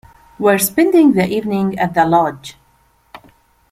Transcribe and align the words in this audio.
We're 0.39 0.57
spending 0.57 1.13
the 1.13 1.27
evening 1.27 1.77
at 1.77 1.93
the 1.93 2.05
lodge. 2.05 2.57